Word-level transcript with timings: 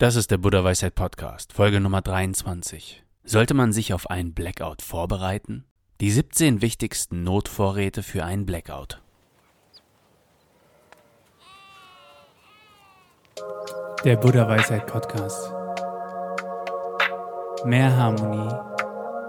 Das 0.00 0.16
ist 0.16 0.30
der 0.30 0.38
Buddha 0.38 0.64
Weisheit 0.64 0.94
Podcast, 0.94 1.52
Folge 1.52 1.78
Nummer 1.78 2.00
23. 2.00 3.04
Sollte 3.22 3.52
man 3.52 3.74
sich 3.74 3.92
auf 3.92 4.08
einen 4.08 4.32
Blackout 4.32 4.80
vorbereiten? 4.80 5.66
Die 6.00 6.10
17 6.10 6.62
wichtigsten 6.62 7.22
Notvorräte 7.22 8.02
für 8.02 8.24
einen 8.24 8.46
Blackout. 8.46 9.02
Der 14.02 14.16
Buddha 14.16 14.48
Weisheit 14.48 14.86
Podcast. 14.86 15.52
Mehr 17.66 17.94
Harmonie 17.94 18.54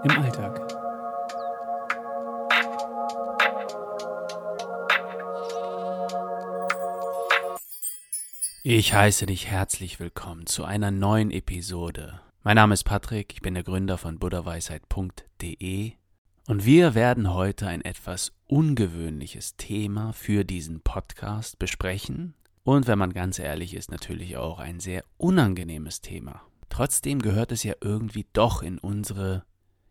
im 0.04 0.22
Alltag. 0.22 0.71
Ich 8.64 8.94
heiße 8.94 9.26
dich 9.26 9.48
herzlich 9.48 9.98
willkommen 9.98 10.46
zu 10.46 10.62
einer 10.62 10.92
neuen 10.92 11.32
Episode. 11.32 12.20
Mein 12.44 12.54
Name 12.54 12.74
ist 12.74 12.84
Patrick, 12.84 13.32
ich 13.32 13.42
bin 13.42 13.54
der 13.54 13.64
Gründer 13.64 13.98
von 13.98 14.20
buddhaweisheit.de 14.20 15.92
und 16.46 16.64
wir 16.64 16.94
werden 16.94 17.34
heute 17.34 17.66
ein 17.66 17.84
etwas 17.84 18.32
ungewöhnliches 18.46 19.56
Thema 19.56 20.12
für 20.12 20.44
diesen 20.44 20.80
Podcast 20.80 21.58
besprechen 21.58 22.34
und 22.62 22.86
wenn 22.86 23.00
man 23.00 23.12
ganz 23.12 23.40
ehrlich 23.40 23.74
ist, 23.74 23.90
natürlich 23.90 24.36
auch 24.36 24.60
ein 24.60 24.78
sehr 24.78 25.02
unangenehmes 25.16 26.00
Thema. 26.00 26.42
Trotzdem 26.68 27.20
gehört 27.20 27.50
es 27.50 27.64
ja 27.64 27.74
irgendwie 27.80 28.26
doch 28.32 28.62
in 28.62 28.78
unsere 28.78 29.42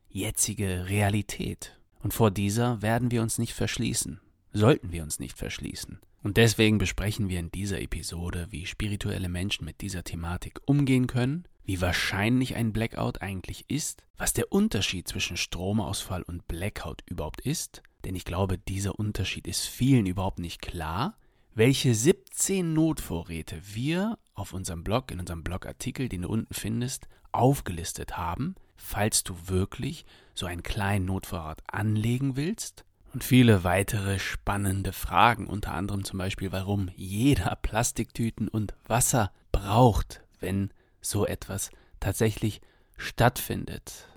jetzige 0.07 0.87
Realität 0.87 1.77
und 1.99 2.13
vor 2.13 2.31
dieser 2.31 2.81
werden 2.81 3.11
wir 3.11 3.21
uns 3.21 3.37
nicht 3.37 3.53
verschließen, 3.53 4.21
sollten 4.53 4.93
wir 4.93 5.03
uns 5.03 5.19
nicht 5.19 5.37
verschließen. 5.37 5.99
Und 6.23 6.37
deswegen 6.37 6.77
besprechen 6.77 7.29
wir 7.29 7.39
in 7.39 7.51
dieser 7.51 7.81
Episode, 7.81 8.47
wie 8.51 8.67
spirituelle 8.67 9.29
Menschen 9.29 9.65
mit 9.65 9.81
dieser 9.81 10.03
Thematik 10.03 10.59
umgehen 10.65 11.07
können, 11.07 11.45
wie 11.63 11.81
wahrscheinlich 11.81 12.55
ein 12.55 12.73
Blackout 12.73 13.21
eigentlich 13.21 13.65
ist, 13.69 14.03
was 14.17 14.33
der 14.33 14.51
Unterschied 14.51 15.07
zwischen 15.07 15.37
Stromausfall 15.37 16.21
und 16.21 16.47
Blackout 16.47 17.01
überhaupt 17.07 17.41
ist, 17.41 17.81
denn 18.05 18.15
ich 18.15 18.25
glaube, 18.25 18.57
dieser 18.57 18.99
Unterschied 18.99 19.47
ist 19.47 19.65
vielen 19.65 20.05
überhaupt 20.05 20.39
nicht 20.39 20.61
klar, 20.61 21.17
welche 21.53 21.93
17 21.93 22.71
Notvorräte 22.73 23.59
wir 23.73 24.17
auf 24.33 24.53
unserem 24.53 24.83
Blog, 24.83 25.11
in 25.11 25.19
unserem 25.19 25.43
Blogartikel, 25.43 26.07
den 26.07 26.21
du 26.21 26.29
unten 26.29 26.53
findest, 26.53 27.07
aufgelistet 27.31 28.17
haben, 28.17 28.55
falls 28.75 29.23
du 29.23 29.35
wirklich 29.47 30.05
so 30.33 30.45
einen 30.45 30.63
kleinen 30.63 31.05
Notvorrat 31.05 31.61
anlegen 31.67 32.35
willst 32.35 32.85
und 33.13 33.23
viele 33.23 33.63
weitere 33.63 34.19
spannende 34.19 34.93
Fragen, 34.93 35.47
unter 35.47 35.73
anderem 35.73 36.03
zum 36.03 36.19
Beispiel, 36.19 36.51
warum 36.51 36.89
jeder 36.95 37.57
Plastiktüten 37.61 38.47
und 38.47 38.73
Wasser 38.87 39.31
braucht, 39.51 40.21
wenn 40.39 40.71
so 41.01 41.25
etwas 41.25 41.71
tatsächlich 41.99 42.61
stattfindet. 42.97 44.07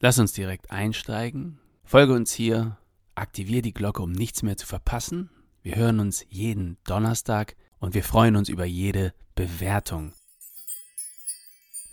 Lass 0.00 0.18
uns 0.18 0.32
direkt 0.32 0.70
einsteigen. 0.70 1.58
Folge 1.84 2.14
uns 2.14 2.32
hier, 2.32 2.78
aktiviere 3.14 3.62
die 3.62 3.74
Glocke, 3.74 4.02
um 4.02 4.12
nichts 4.12 4.42
mehr 4.42 4.56
zu 4.56 4.66
verpassen. 4.66 5.30
Wir 5.62 5.76
hören 5.76 6.00
uns 6.00 6.24
jeden 6.28 6.78
Donnerstag 6.84 7.56
und 7.78 7.94
wir 7.94 8.02
freuen 8.02 8.36
uns 8.36 8.48
über 8.48 8.64
jede 8.64 9.14
Bewertung. 9.34 10.12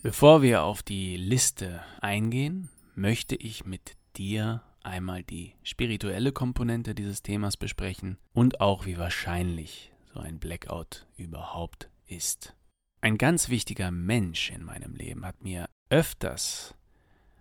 Bevor 0.02 0.42
wir 0.42 0.64
auf 0.64 0.82
die 0.82 1.17
Liste 1.17 1.82
eingehen, 2.00 2.70
möchte 2.95 3.36
ich 3.36 3.66
mit 3.66 3.98
dir 4.16 4.64
einmal 4.84 5.24
die 5.24 5.54
spirituelle 5.64 6.32
Komponente 6.32 6.96
dieses 6.96 7.22
Themas 7.22 7.58
besprechen 7.58 8.18
und 8.34 8.62
auch 8.62 8.86
wie 8.86 8.98
wahrscheinlich 8.98 9.92
so 10.14 10.20
ein 10.20 10.40
Blackout 10.40 11.06
überhaupt 11.18 11.90
ist. 12.08 12.56
Ein 13.02 13.18
ganz 13.18 13.50
wichtiger 13.50 13.92
Mensch 13.92 14.52
in 14.52 14.64
meinem 14.64 14.96
Leben 14.96 15.26
hat 15.26 15.42
mir 15.44 15.70
öfters, 15.90 16.76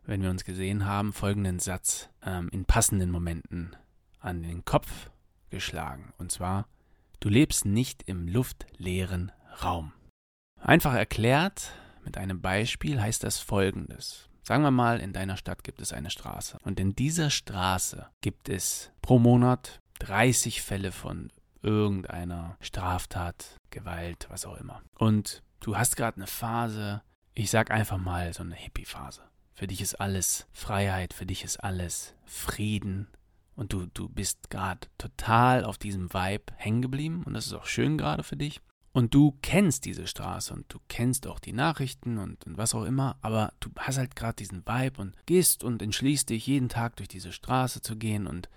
wenn 0.05 0.23
wir 0.23 0.31
uns 0.31 0.45
gesehen 0.45 0.85
haben, 0.85 1.13
folgenden 1.13 1.59
Satz 1.59 2.09
ähm, 2.23 2.49
in 2.53 2.65
passenden 2.65 3.11
Momenten 3.11 3.77
an 4.21 4.43
den 4.43 4.65
Kopf 4.65 5.11
geschlagen. 5.51 6.13
Und 6.19 6.33
zwar, 6.33 6.69
du 7.21 7.29
lebst 7.29 7.65
nicht 7.65 8.05
im 8.05 8.29
luftleeren 8.29 9.33
Raum. 9.63 9.93
Einfach 10.61 10.95
erklärt, 10.95 11.73
mit 12.05 12.17
einem 12.17 12.41
Beispiel 12.41 13.01
heißt 13.01 13.23
das 13.23 13.39
folgendes. 13.39 14.29
Sagen 14.49 14.63
wir 14.63 14.71
mal, 14.71 15.01
in 15.01 15.13
deiner 15.13 15.37
Stadt 15.37 15.63
gibt 15.63 15.83
es 15.83 15.93
eine 15.93 16.09
Straße. 16.09 16.57
Und 16.63 16.81
in 16.81 16.97
dieser 16.97 17.29
Straße 17.29 18.07
gibt 18.23 18.49
es 18.49 18.91
pro 19.03 19.19
Monat 19.19 19.83
30 19.99 20.63
Fälle 20.63 20.91
von 20.91 21.31
irgendeiner 21.61 22.57
Straftat, 22.63 23.59
Gewalt, 23.69 24.27
was 24.31 24.47
auch 24.47 24.57
immer. 24.57 24.81
Und 24.95 25.43
du 25.61 25.77
hast 25.77 25.99
gerade 25.99 26.17
eine 26.17 26.27
Phase, 26.27 27.03
ich 27.35 27.51
sag 27.51 27.71
einfach 27.71 27.99
mal 27.99 28.33
so 28.33 28.43
eine 28.43 28.55
Hippie-Phase. 28.55 29.21
Für 29.53 29.67
dich 29.67 29.83
ist 29.83 30.01
alles 30.01 30.47
Freiheit, 30.51 31.13
für 31.13 31.27
dich 31.27 31.45
ist 31.45 31.59
alles 31.59 32.15
Frieden. 32.25 33.09
Und 33.55 33.75
du, 33.75 33.85
du 33.93 34.09
bist 34.09 34.49
gerade 34.49 34.89
total 34.97 35.63
auf 35.63 35.77
diesem 35.77 36.15
Vibe 36.15 36.55
hängen 36.57 36.81
geblieben. 36.81 37.23
Und 37.25 37.35
das 37.35 37.45
ist 37.45 37.53
auch 37.53 37.67
schön 37.67 37.99
gerade 37.99 38.23
für 38.23 38.39
dich. 38.39 38.63
Und 38.99 39.15
du 39.15 39.39
kennst 39.43 39.85
diese 39.85 40.09
Straße 40.09 40.53
und 40.53 40.65
du 40.75 40.81
kennst 40.89 41.29
auch 41.29 41.39
die 41.39 41.53
Nachrichten 41.53 42.19
und, 42.19 42.45
und 42.49 42.59
was 42.59 42.75
auch 42.75 42.83
immer, 42.83 43.17
aber 43.23 43.53
du 43.61 43.71
hast 43.79 43.97
halt 43.97 44.17
gerade 44.17 44.35
diesen 44.35 44.67
Vibe 44.67 45.01
und 45.01 45.15
gehst 45.25 45.63
und 45.63 45.83
entschließt 45.83 46.29
dich, 46.29 46.49
jeden 46.49 46.69
Tag 46.69 46.97
durch 46.97 47.09
diese 47.09 47.31
Straße 47.31 47.81
zu 47.81 47.95
gehen 47.95 48.27
und 48.27 48.49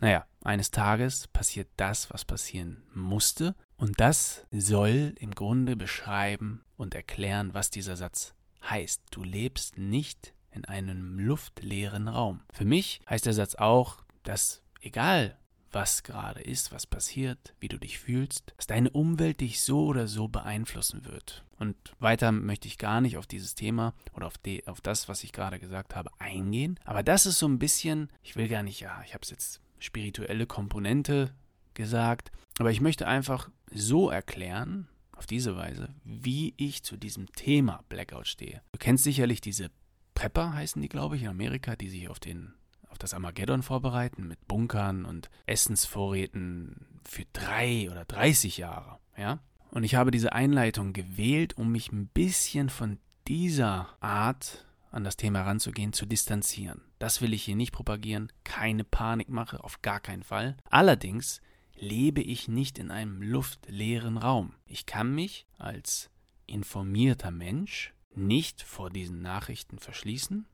naja, 0.00 0.26
eines 0.42 0.72
Tages 0.72 1.28
passiert 1.28 1.68
das, 1.76 2.10
was 2.10 2.24
passieren 2.24 2.82
musste. 2.92 3.54
Und 3.76 4.00
das 4.00 4.44
soll 4.50 5.14
im 5.20 5.30
Grunde 5.30 5.76
beschreiben 5.76 6.64
und 6.76 6.96
erklären, 6.96 7.54
was 7.54 7.70
dieser 7.70 7.94
Satz 7.94 8.34
heißt. 8.68 9.00
Du 9.12 9.22
lebst 9.22 9.78
nicht 9.78 10.34
in 10.50 10.64
einem 10.64 11.20
luftleeren 11.20 12.08
Raum. 12.08 12.40
Für 12.52 12.64
mich 12.64 13.00
heißt 13.08 13.26
der 13.26 13.32
Satz 13.32 13.54
auch, 13.54 13.98
dass 14.24 14.60
egal 14.80 15.38
was 15.74 16.02
gerade 16.02 16.40
ist, 16.40 16.72
was 16.72 16.86
passiert, 16.86 17.54
wie 17.60 17.68
du 17.68 17.78
dich 17.78 17.98
fühlst, 17.98 18.54
dass 18.56 18.66
deine 18.66 18.90
Umwelt 18.90 19.40
dich 19.40 19.60
so 19.60 19.86
oder 19.86 20.06
so 20.06 20.28
beeinflussen 20.28 21.04
wird. 21.04 21.44
Und 21.58 21.76
weiter 21.98 22.32
möchte 22.32 22.68
ich 22.68 22.78
gar 22.78 23.00
nicht 23.00 23.16
auf 23.16 23.26
dieses 23.26 23.54
Thema 23.54 23.94
oder 24.14 24.26
auf, 24.26 24.38
die, 24.38 24.66
auf 24.66 24.80
das, 24.80 25.08
was 25.08 25.24
ich 25.24 25.32
gerade 25.32 25.58
gesagt 25.58 25.96
habe, 25.96 26.10
eingehen. 26.18 26.78
Aber 26.84 27.02
das 27.02 27.26
ist 27.26 27.38
so 27.38 27.48
ein 27.48 27.58
bisschen, 27.58 28.08
ich 28.22 28.36
will 28.36 28.48
gar 28.48 28.62
nicht, 28.62 28.80
ja, 28.80 29.02
ich 29.04 29.14
habe 29.14 29.22
es 29.22 29.30
jetzt 29.30 29.60
spirituelle 29.78 30.46
Komponente 30.46 31.34
gesagt, 31.74 32.30
aber 32.58 32.70
ich 32.70 32.80
möchte 32.80 33.06
einfach 33.06 33.50
so 33.72 34.10
erklären, 34.10 34.88
auf 35.16 35.26
diese 35.26 35.56
Weise, 35.56 35.88
wie 36.04 36.54
ich 36.56 36.82
zu 36.82 36.96
diesem 36.96 37.30
Thema 37.32 37.84
Blackout 37.88 38.26
stehe. 38.26 38.62
Du 38.72 38.78
kennst 38.78 39.04
sicherlich 39.04 39.40
diese 39.40 39.70
Prepper, 40.14 40.52
heißen 40.52 40.82
die, 40.82 40.88
glaube 40.88 41.16
ich, 41.16 41.22
in 41.22 41.28
Amerika, 41.28 41.76
die 41.76 41.88
sich 41.88 42.08
auf 42.08 42.20
den 42.20 42.54
auf 42.94 42.98
das 42.98 43.12
Armageddon 43.12 43.64
vorbereiten 43.64 44.28
mit 44.28 44.46
Bunkern 44.46 45.04
und 45.04 45.28
Essensvorräten 45.46 47.00
für 47.04 47.24
drei 47.32 47.90
oder 47.90 48.04
30 48.04 48.56
Jahre, 48.56 49.00
ja. 49.16 49.40
Und 49.72 49.82
ich 49.82 49.96
habe 49.96 50.12
diese 50.12 50.32
Einleitung 50.32 50.92
gewählt, 50.92 51.56
um 51.56 51.72
mich 51.72 51.90
ein 51.90 52.06
bisschen 52.06 52.68
von 52.68 53.00
dieser 53.26 53.88
Art 53.98 54.64
an 54.92 55.02
das 55.02 55.16
Thema 55.16 55.40
heranzugehen, 55.40 55.92
zu 55.92 56.06
distanzieren. 56.06 56.82
Das 57.00 57.20
will 57.20 57.34
ich 57.34 57.42
hier 57.42 57.56
nicht 57.56 57.72
propagieren, 57.72 58.30
keine 58.44 58.84
Panikmache, 58.84 59.64
auf 59.64 59.82
gar 59.82 59.98
keinen 59.98 60.22
Fall. 60.22 60.56
Allerdings 60.70 61.42
lebe 61.74 62.20
ich 62.20 62.46
nicht 62.46 62.78
in 62.78 62.92
einem 62.92 63.20
luftleeren 63.22 64.18
Raum. 64.18 64.54
Ich 64.66 64.86
kann 64.86 65.12
mich 65.12 65.48
als 65.58 66.10
informierter 66.46 67.32
Mensch 67.32 67.92
nicht 68.14 68.62
vor 68.62 68.88
diesen 68.88 69.20
Nachrichten 69.20 69.80
verschließen 69.80 70.46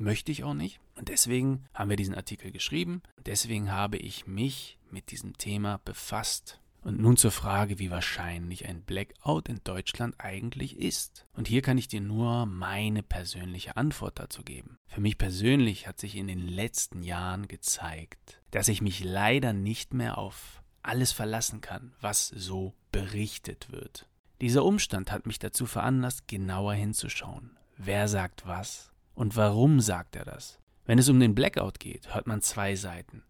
Möchte 0.00 0.32
ich 0.32 0.44
auch 0.44 0.54
nicht. 0.54 0.80
Und 0.94 1.08
deswegen 1.08 1.64
haben 1.74 1.90
wir 1.90 1.96
diesen 1.96 2.14
Artikel 2.14 2.50
geschrieben. 2.50 3.02
Deswegen 3.24 3.70
habe 3.70 3.96
ich 3.96 4.26
mich 4.26 4.78
mit 4.90 5.10
diesem 5.10 5.36
Thema 5.38 5.80
befasst. 5.84 6.60
Und 6.82 6.98
nun 7.00 7.16
zur 7.16 7.30
Frage, 7.30 7.78
wie 7.78 7.92
wahrscheinlich 7.92 8.66
ein 8.66 8.82
Blackout 8.82 9.48
in 9.48 9.60
Deutschland 9.62 10.16
eigentlich 10.18 10.76
ist. 10.76 11.26
Und 11.32 11.46
hier 11.46 11.62
kann 11.62 11.78
ich 11.78 11.86
dir 11.86 12.00
nur 12.00 12.44
meine 12.46 13.04
persönliche 13.04 13.76
Antwort 13.76 14.18
dazu 14.18 14.42
geben. 14.42 14.78
Für 14.88 15.00
mich 15.00 15.16
persönlich 15.16 15.86
hat 15.86 16.00
sich 16.00 16.16
in 16.16 16.26
den 16.26 16.40
letzten 16.40 17.02
Jahren 17.02 17.46
gezeigt, 17.46 18.40
dass 18.50 18.66
ich 18.66 18.82
mich 18.82 19.04
leider 19.04 19.52
nicht 19.52 19.94
mehr 19.94 20.18
auf 20.18 20.62
alles 20.82 21.12
verlassen 21.12 21.60
kann, 21.60 21.92
was 22.00 22.26
so 22.28 22.74
berichtet 22.90 23.70
wird. 23.70 24.08
Dieser 24.40 24.64
Umstand 24.64 25.12
hat 25.12 25.24
mich 25.24 25.38
dazu 25.38 25.66
veranlasst, 25.66 26.26
genauer 26.26 26.74
hinzuschauen. 26.74 27.56
Wer 27.76 28.08
sagt 28.08 28.44
was 28.44 28.91
und 29.14 29.36
warum 29.36 29.80
sagt 29.80 30.16
er 30.16 30.24
das? 30.24 30.58
Wenn 30.84 30.98
es 30.98 31.08
um 31.08 31.20
den 31.20 31.34
Blackout 31.34 31.78
geht, 31.78 32.14
hört 32.14 32.26
man 32.26 32.42
zwei 32.42 32.74
Seiten. 32.74 33.22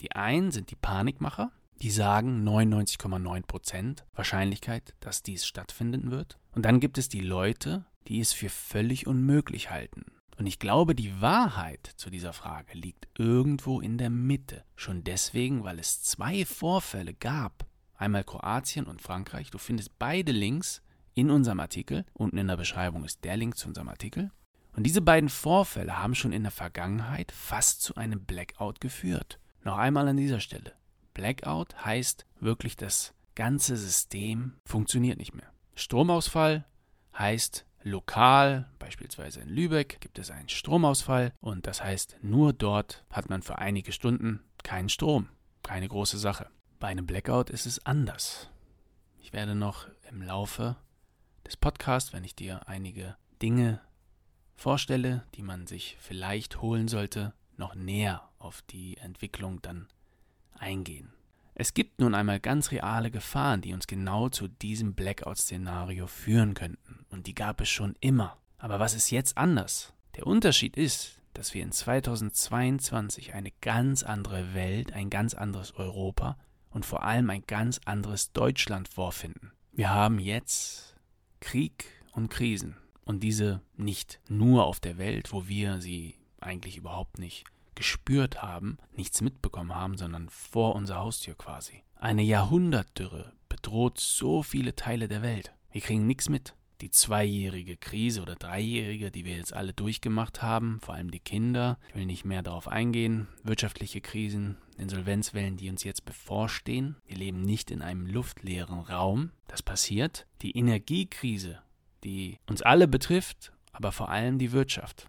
Die 0.00 0.12
einen 0.12 0.50
sind 0.50 0.70
die 0.70 0.76
Panikmacher, 0.76 1.52
die 1.82 1.90
sagen 1.90 2.46
99,9% 2.46 4.02
Wahrscheinlichkeit, 4.14 4.94
dass 5.00 5.22
dies 5.22 5.46
stattfinden 5.46 6.10
wird. 6.10 6.38
Und 6.52 6.64
dann 6.64 6.80
gibt 6.80 6.98
es 6.98 7.08
die 7.08 7.20
Leute, 7.20 7.86
die 8.06 8.20
es 8.20 8.32
für 8.32 8.48
völlig 8.48 9.06
unmöglich 9.06 9.70
halten. 9.70 10.04
Und 10.36 10.46
ich 10.46 10.58
glaube, 10.58 10.94
die 10.94 11.20
Wahrheit 11.20 11.86
zu 11.96 12.08
dieser 12.08 12.32
Frage 12.32 12.72
liegt 12.72 13.08
irgendwo 13.18 13.80
in 13.80 13.98
der 13.98 14.10
Mitte. 14.10 14.64
Schon 14.74 15.04
deswegen, 15.04 15.64
weil 15.64 15.78
es 15.78 16.02
zwei 16.02 16.46
Vorfälle 16.46 17.12
gab. 17.12 17.66
Einmal 17.94 18.24
Kroatien 18.24 18.86
und 18.86 19.02
Frankreich. 19.02 19.50
Du 19.50 19.58
findest 19.58 19.98
beide 19.98 20.32
Links 20.32 20.80
in 21.12 21.30
unserem 21.30 21.60
Artikel. 21.60 22.06
Unten 22.14 22.38
in 22.38 22.48
der 22.48 22.56
Beschreibung 22.56 23.04
ist 23.04 23.22
der 23.24 23.36
Link 23.36 23.58
zu 23.58 23.68
unserem 23.68 23.90
Artikel. 23.90 24.30
Und 24.72 24.84
diese 24.84 25.00
beiden 25.00 25.28
Vorfälle 25.28 25.98
haben 25.98 26.14
schon 26.14 26.32
in 26.32 26.42
der 26.42 26.52
Vergangenheit 26.52 27.32
fast 27.32 27.82
zu 27.82 27.96
einem 27.96 28.24
Blackout 28.24 28.80
geführt. 28.80 29.38
Noch 29.62 29.76
einmal 29.76 30.08
an 30.08 30.16
dieser 30.16 30.40
Stelle. 30.40 30.72
Blackout 31.14 31.84
heißt 31.84 32.26
wirklich, 32.38 32.76
das 32.76 33.14
ganze 33.34 33.76
System 33.76 34.54
funktioniert 34.64 35.18
nicht 35.18 35.34
mehr. 35.34 35.52
Stromausfall 35.74 36.64
heißt 37.18 37.66
lokal, 37.82 38.70
beispielsweise 38.78 39.40
in 39.40 39.48
Lübeck, 39.48 40.00
gibt 40.00 40.18
es 40.18 40.30
einen 40.30 40.48
Stromausfall 40.48 41.32
und 41.40 41.66
das 41.66 41.82
heißt, 41.82 42.18
nur 42.22 42.52
dort 42.52 43.04
hat 43.10 43.28
man 43.30 43.42
für 43.42 43.58
einige 43.58 43.92
Stunden 43.92 44.40
keinen 44.62 44.88
Strom. 44.88 45.28
Keine 45.62 45.88
große 45.88 46.18
Sache. 46.18 46.48
Bei 46.78 46.88
einem 46.88 47.06
Blackout 47.06 47.50
ist 47.50 47.66
es 47.66 47.84
anders. 47.84 48.50
Ich 49.18 49.32
werde 49.32 49.54
noch 49.54 49.86
im 50.10 50.22
Laufe 50.22 50.76
des 51.46 51.56
Podcasts, 51.56 52.12
wenn 52.12 52.24
ich 52.24 52.34
dir 52.34 52.68
einige 52.68 53.16
Dinge 53.42 53.80
vorstelle, 54.60 55.24
die 55.36 55.42
man 55.42 55.66
sich 55.66 55.96
vielleicht 56.00 56.60
holen 56.60 56.86
sollte, 56.86 57.32
noch 57.56 57.74
näher 57.74 58.28
auf 58.38 58.62
die 58.62 58.98
Entwicklung 58.98 59.62
dann 59.62 59.88
eingehen. 60.58 61.12
Es 61.54 61.74
gibt 61.74 62.00
nun 62.00 62.14
einmal 62.14 62.40
ganz 62.40 62.70
reale 62.70 63.10
Gefahren, 63.10 63.62
die 63.62 63.72
uns 63.72 63.86
genau 63.86 64.28
zu 64.28 64.48
diesem 64.48 64.94
Blackout-Szenario 64.94 66.06
führen 66.06 66.54
könnten. 66.54 67.04
Und 67.10 67.26
die 67.26 67.34
gab 67.34 67.60
es 67.60 67.68
schon 67.68 67.96
immer. 68.00 68.36
Aber 68.58 68.78
was 68.78 68.94
ist 68.94 69.10
jetzt 69.10 69.36
anders? 69.36 69.94
Der 70.16 70.26
Unterschied 70.26 70.76
ist, 70.76 71.20
dass 71.32 71.54
wir 71.54 71.62
in 71.62 71.72
2022 71.72 73.34
eine 73.34 73.52
ganz 73.60 74.02
andere 74.02 74.54
Welt, 74.54 74.92
ein 74.92 75.10
ganz 75.10 75.34
anderes 75.34 75.74
Europa 75.74 76.38
und 76.70 76.84
vor 76.84 77.02
allem 77.02 77.30
ein 77.30 77.44
ganz 77.46 77.80
anderes 77.84 78.32
Deutschland 78.32 78.88
vorfinden. 78.88 79.52
Wir 79.72 79.90
haben 79.90 80.18
jetzt 80.18 80.96
Krieg 81.40 81.86
und 82.12 82.28
Krisen. 82.28 82.76
Und 83.10 83.24
diese 83.24 83.60
nicht 83.76 84.20
nur 84.28 84.66
auf 84.66 84.78
der 84.78 84.96
Welt, 84.96 85.32
wo 85.32 85.48
wir 85.48 85.80
sie 85.80 86.14
eigentlich 86.38 86.76
überhaupt 86.76 87.18
nicht 87.18 87.42
gespürt 87.74 88.40
haben, 88.40 88.78
nichts 88.94 89.20
mitbekommen 89.20 89.74
haben, 89.74 89.96
sondern 89.96 90.28
vor 90.28 90.76
unserer 90.76 91.00
Haustür 91.00 91.34
quasi. 91.34 91.82
Eine 91.96 92.22
Jahrhundertdürre 92.22 93.32
bedroht 93.48 93.98
so 93.98 94.44
viele 94.44 94.76
Teile 94.76 95.08
der 95.08 95.22
Welt. 95.22 95.52
Wir 95.72 95.80
kriegen 95.80 96.06
nichts 96.06 96.28
mit. 96.28 96.54
Die 96.82 96.92
zweijährige 96.92 97.76
Krise 97.76 98.22
oder 98.22 98.36
dreijährige, 98.36 99.10
die 99.10 99.24
wir 99.24 99.34
jetzt 99.34 99.54
alle 99.54 99.72
durchgemacht 99.72 100.40
haben, 100.40 100.78
vor 100.80 100.94
allem 100.94 101.10
die 101.10 101.18
Kinder, 101.18 101.80
ich 101.88 101.96
will 101.96 102.06
nicht 102.06 102.24
mehr 102.24 102.44
darauf 102.44 102.68
eingehen, 102.68 103.26
wirtschaftliche 103.42 104.00
Krisen, 104.00 104.56
Insolvenzwellen, 104.78 105.56
die 105.56 105.68
uns 105.68 105.82
jetzt 105.82 106.04
bevorstehen. 106.04 106.94
Wir 107.06 107.16
leben 107.16 107.42
nicht 107.42 107.72
in 107.72 107.82
einem 107.82 108.06
luftleeren 108.06 108.78
Raum. 108.78 109.32
Das 109.48 109.64
passiert. 109.64 110.28
Die 110.42 110.56
Energiekrise, 110.56 111.60
die 112.04 112.38
uns 112.48 112.62
alle 112.62 112.88
betrifft, 112.88 113.52
aber 113.72 113.92
vor 113.92 114.08
allem 114.08 114.38
die 114.38 114.52
Wirtschaft. 114.52 115.08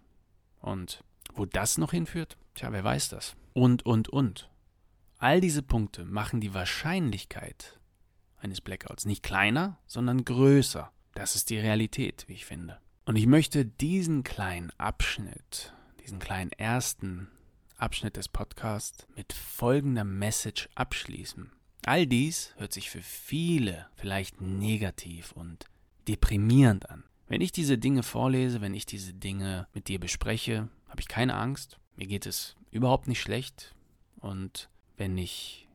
Und 0.60 1.02
wo 1.34 1.44
das 1.46 1.78
noch 1.78 1.92
hinführt? 1.92 2.36
Tja, 2.54 2.72
wer 2.72 2.84
weiß 2.84 3.08
das? 3.08 3.34
Und, 3.54 3.84
und, 3.84 4.08
und. 4.08 4.50
All 5.18 5.40
diese 5.40 5.62
Punkte 5.62 6.04
machen 6.04 6.40
die 6.40 6.54
Wahrscheinlichkeit 6.54 7.78
eines 8.38 8.60
Blackouts 8.60 9.04
nicht 9.04 9.22
kleiner, 9.22 9.78
sondern 9.86 10.24
größer. 10.24 10.90
Das 11.14 11.36
ist 11.36 11.50
die 11.50 11.58
Realität, 11.58 12.24
wie 12.26 12.34
ich 12.34 12.44
finde. 12.44 12.78
Und 13.04 13.16
ich 13.16 13.26
möchte 13.26 13.64
diesen 13.64 14.22
kleinen 14.22 14.70
Abschnitt, 14.78 15.74
diesen 16.00 16.18
kleinen 16.18 16.52
ersten 16.52 17.28
Abschnitt 17.76 18.16
des 18.16 18.28
Podcasts 18.28 19.06
mit 19.16 19.32
folgender 19.32 20.04
Message 20.04 20.68
abschließen. 20.74 21.50
All 21.84 22.06
dies 22.06 22.54
hört 22.58 22.72
sich 22.72 22.90
für 22.90 23.02
viele 23.02 23.86
vielleicht 23.96 24.40
negativ 24.40 25.32
und 25.32 25.66
deprimierend 26.08 26.90
an. 26.90 27.04
Wenn 27.28 27.40
ich 27.40 27.52
diese 27.52 27.78
Dinge 27.78 28.02
vorlese, 28.02 28.60
wenn 28.60 28.74
ich 28.74 28.86
diese 28.86 29.14
Dinge 29.14 29.66
mit 29.72 29.88
dir 29.88 29.98
bespreche, 29.98 30.68
habe 30.88 31.00
ich 31.00 31.08
keine 31.08 31.34
Angst. 31.34 31.78
Mir 31.96 32.06
geht 32.06 32.26
es 32.26 32.56
überhaupt 32.70 33.08
nicht 33.08 33.20
schlecht. 33.20 33.74
Und 34.20 34.68
wenn 34.96 35.16
ich 35.16 35.68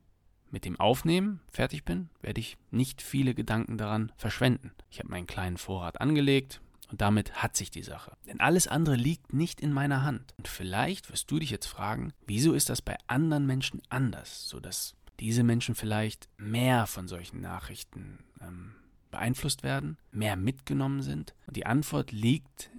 mit 0.51 0.65
dem 0.65 0.79
Aufnehmen 0.79 1.41
fertig 1.49 1.83
bin, 1.83 2.09
werde 2.21 2.39
ich 2.39 2.57
nicht 2.71 3.01
viele 3.01 3.33
Gedanken 3.33 3.77
daran 3.77 4.11
verschwenden. 4.17 4.71
Ich 4.89 4.99
habe 4.99 5.09
meinen 5.09 5.27
kleinen 5.27 5.57
Vorrat 5.57 5.99
angelegt 5.99 6.61
und 6.89 7.01
damit 7.01 7.43
hat 7.43 7.55
sich 7.57 7.71
die 7.71 7.83
Sache. 7.83 8.15
Denn 8.27 8.39
alles 8.39 8.67
andere 8.67 8.95
liegt 8.95 9.33
nicht 9.33 9.59
in 9.59 9.73
meiner 9.73 10.03
Hand. 10.03 10.33
Und 10.37 10.47
vielleicht 10.47 11.11
wirst 11.11 11.29
du 11.29 11.39
dich 11.39 11.49
jetzt 11.49 11.65
fragen, 11.65 12.13
wieso 12.25 12.53
ist 12.53 12.69
das 12.69 12.81
bei 12.81 12.97
anderen 13.07 13.45
Menschen 13.45 13.81
anders, 13.89 14.47
sodass 14.47 14.95
diese 15.19 15.43
Menschen 15.43 15.75
vielleicht 15.75 16.29
mehr 16.37 16.87
von 16.87 17.07
solchen 17.07 17.41
Nachrichten 17.41 18.19
ähm, 18.41 18.75
beeinflusst 19.11 19.63
werden, 19.63 19.97
mehr 20.11 20.35
mitgenommen 20.35 21.01
sind? 21.01 21.33
Und 21.47 21.55
die 21.55 21.65
Antwort 21.65 22.11
liegt, 22.11 22.71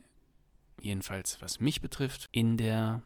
jedenfalls 0.80 1.40
was 1.40 1.60
mich 1.60 1.80
betrifft, 1.80 2.28
in 2.32 2.56
der 2.56 3.02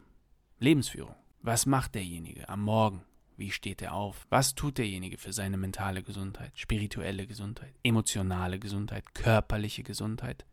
Lebensführung. 0.58 1.14
Was 1.40 1.66
macht 1.66 1.94
derjenige 1.94 2.48
am 2.48 2.62
Morgen? 2.62 3.02
Wie 3.36 3.50
steht 3.50 3.82
er 3.82 3.94
auf? 3.94 4.26
Was 4.30 4.54
tut 4.54 4.78
derjenige 4.78 5.18
für 5.18 5.32
seine 5.32 5.56
mentale 5.56 6.02
Gesundheit, 6.02 6.52
spirituelle 6.54 7.26
Gesundheit, 7.26 7.74
emotionale 7.82 8.58
Gesundheit, 8.58 9.14
körperliche 9.14 9.82
Gesundheit? 9.82 10.44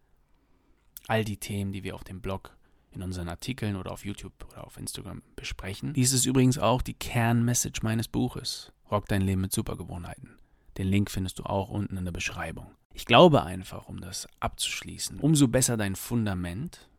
All 1.08 1.24
die 1.24 1.38
Themen, 1.38 1.72
die 1.72 1.84
wir 1.84 1.96
auf 1.96 2.04
dem 2.04 2.22
Blog, 2.22 2.58
in 2.92 3.04
unseren 3.04 3.30
Artikeln 3.30 3.76
oder 3.76 3.92
auf 3.92 4.06
YouTube 4.06 4.34
oder 4.52 4.66
auf 4.66 4.78
Instagram 4.78 5.22
besprechen. 5.36 5.94
Dies 5.94 6.12
ist 6.12 6.26
übrigens 6.26 6.58
auch 6.58 6.82
die 6.82 6.94
Kernmessage 6.94 7.82
meines 7.84 8.08
Buches. 8.08 8.72
Rock 8.90 9.08
dein 9.08 9.22
Leben 9.22 9.42
mit 9.42 9.54
Supergewohnheiten. 9.54 10.40
Den 10.80 10.88
Link 10.88 11.12
findest 11.12 11.40
du 11.40 11.44
auch 11.44 11.68
unten 11.68 11.98
in 11.98 12.06
der 12.06 12.14
Beschreibung. 12.14 12.72
Ich 12.94 13.06
glaube 13.06 13.44
einfach, 13.44 13.90
um 13.90 14.00
das 14.00 14.30
abzuschließen, 14.40 15.20
umso 15.20 15.50
besser 15.50 15.76
dein 15.76 15.98
Fundament, 15.98 16.90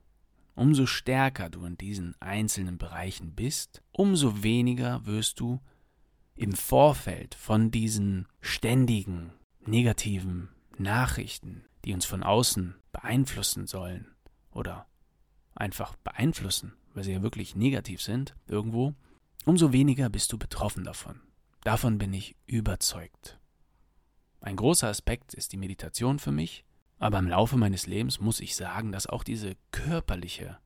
umso 0.55 0.85
stärker 0.85 1.49
du 1.49 1.65
in 1.65 1.79
diesen 1.79 2.15
einzelnen 2.21 2.77
Bereichen 2.77 3.35
bist, 3.35 3.81
umso 3.91 4.43
weniger 4.43 5.07
wirst 5.07 5.41
du 5.41 5.61
im 6.37 6.53
Vorfeld 6.53 7.35
von 7.35 7.71
diesen 7.71 8.29
ständigen 8.43 9.33
negativen 9.65 10.51
Nachrichten, 10.77 11.65
die 11.87 11.95
uns 11.95 12.05
von 12.05 12.23
außen 12.23 12.75
beeinflussen 12.93 13.67
sollen 13.67 14.09
oder 14.51 14.87
einfach 15.55 15.97
beeinflussen, 15.97 16.75
weil 16.93 17.05
sie 17.05 17.13
ja 17.13 17.23
wirklich 17.23 17.57
negativ 17.57 18.03
sind, 18.03 18.35
irgendwo, 18.47 18.95
umso 19.47 19.73
weniger 19.73 20.11
bist 20.11 20.35
du 20.35 20.39
betroffen 20.39 20.85
davon. 20.85 21.23
Davon 21.63 21.97
bin 21.97 22.13
ich 22.13 22.37
überzeugt. 22.45 23.40
Ein 24.41 24.57
großer 24.57 24.89
Aspekt 24.89 25.35
ist 25.35 25.53
die 25.53 25.59
Meditation 25.59 26.19
für 26.19 26.33
mich, 26.33 26.65
aber 26.99 27.19
im 27.19 27.29
Laufe 27.29 27.57
meines 27.57 27.87
Lebens 27.87 28.21
muss 28.21 28.41
ich 28.41 28.57
sagen, 28.57 28.91
dass 28.91 29.07
auch 29.07 29.23
diese 29.23 29.55
körperliche 29.71 30.59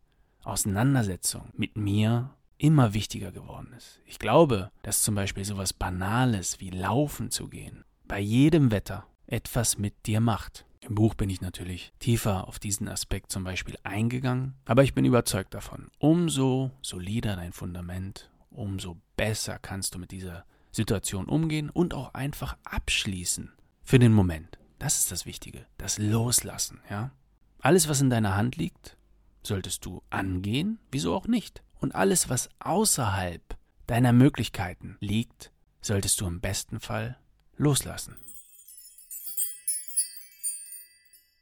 Auseinandersetzung 0.44 1.50
mit 1.54 1.76
mir 1.76 2.30
immer 2.56 2.94
wichtiger 2.94 3.32
geworden 3.32 3.72
ist. 3.76 4.00
Ich 4.04 4.18
glaube, 4.18 4.70
dass 4.82 5.02
zum 5.02 5.16
Beispiel 5.16 5.44
sowas 5.44 5.72
Banales 5.72 6.60
wie 6.60 6.70
Laufen 6.70 7.30
zu 7.30 7.48
gehen 7.48 7.84
bei 8.06 8.20
jedem 8.20 8.70
Wetter 8.70 9.06
etwas 9.26 9.78
mit 9.78 10.06
dir 10.06 10.20
macht. 10.20 10.66
Im 10.80 10.94
Buch 10.94 11.14
bin 11.14 11.30
ich 11.30 11.40
natürlich 11.40 11.92
tiefer 11.98 12.46
auf 12.46 12.58
diesen 12.58 12.88
Aspekt 12.88 13.32
zum 13.32 13.42
Beispiel 13.42 13.76
eingegangen, 13.82 14.54
aber 14.66 14.84
ich 14.84 14.94
bin 14.94 15.04
überzeugt 15.04 15.54
davon, 15.54 15.88
umso 15.98 16.70
solider 16.82 17.37
dein 17.37 17.52
Fundament, 17.52 18.30
umso 18.50 18.98
besser 19.16 19.58
kannst 19.58 19.94
du 19.94 19.98
mit 19.98 20.10
dieser 20.10 20.44
Situation 20.70 21.25
umgehen 21.26 21.70
und 21.70 21.94
auch 21.94 22.12
einfach 22.12 22.56
abschließen 22.64 23.50
für 23.84 23.98
den 23.98 24.12
Moment. 24.12 24.58
Das 24.78 24.98
ist 24.98 25.12
das 25.12 25.26
Wichtige, 25.26 25.66
das 25.78 25.98
Loslassen, 25.98 26.80
ja? 26.90 27.12
Alles, 27.60 27.88
was 27.88 28.00
in 28.00 28.10
deiner 28.10 28.36
Hand 28.36 28.56
liegt, 28.56 28.96
solltest 29.42 29.84
du 29.86 30.02
angehen, 30.10 30.78
wieso 30.90 31.14
auch 31.14 31.26
nicht? 31.26 31.62
Und 31.80 31.94
alles, 31.94 32.28
was 32.28 32.50
außerhalb 32.58 33.42
deiner 33.86 34.12
Möglichkeiten 34.12 34.96
liegt, 35.00 35.52
solltest 35.80 36.20
du 36.20 36.26
im 36.26 36.40
besten 36.40 36.80
Fall 36.80 37.18
loslassen. 37.56 38.16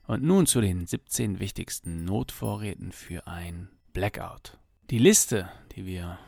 Und 0.07 0.23
nun 0.23 0.47
zu 0.47 0.61
den 0.61 0.87
17 0.87 1.39
wichtigsten 1.39 2.05
Notvorräten 2.05 2.93
für 2.93 3.27
ein 3.27 3.71
Blackout. 3.93 4.59
Die 4.91 4.99
Liste, 4.99 5.49
die 5.75 5.87
wir 5.87 6.19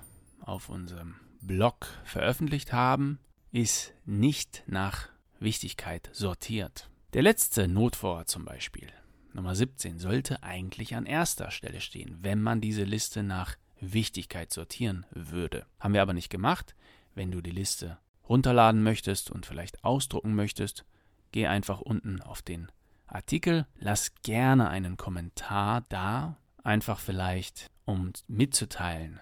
auf 0.40 0.68
unserem 0.68 1.16
Blog 1.40 1.86
veröffentlicht 2.04 2.72
haben, 2.72 3.18
ist 3.50 3.92
nicht 4.06 4.62
nach 4.66 5.08
Wichtigkeit 5.44 6.10
sortiert. 6.12 6.90
Der 7.12 7.22
letzte 7.22 7.68
Notvorrat 7.68 8.28
zum 8.28 8.44
Beispiel, 8.44 8.88
Nummer 9.32 9.54
17, 9.54 9.98
sollte 9.98 10.42
eigentlich 10.42 10.96
an 10.96 11.06
erster 11.06 11.50
Stelle 11.50 11.80
stehen, 11.80 12.18
wenn 12.22 12.42
man 12.42 12.60
diese 12.60 12.84
Liste 12.84 13.22
nach 13.22 13.56
Wichtigkeit 13.80 14.52
sortieren 14.52 15.06
würde. 15.10 15.66
Haben 15.78 15.94
wir 15.94 16.02
aber 16.02 16.14
nicht 16.14 16.30
gemacht. 16.30 16.74
Wenn 17.14 17.30
du 17.30 17.40
die 17.40 17.50
Liste 17.50 17.98
runterladen 18.28 18.82
möchtest 18.82 19.30
und 19.30 19.46
vielleicht 19.46 19.84
ausdrucken 19.84 20.34
möchtest, 20.34 20.84
geh 21.30 21.46
einfach 21.46 21.80
unten 21.80 22.20
auf 22.22 22.42
den 22.42 22.70
Artikel, 23.06 23.66
lass 23.78 24.14
gerne 24.22 24.68
einen 24.68 24.96
Kommentar 24.96 25.84
da, 25.88 26.36
einfach 26.62 26.98
vielleicht, 26.98 27.70
um 27.84 28.12
mitzuteilen, 28.26 29.20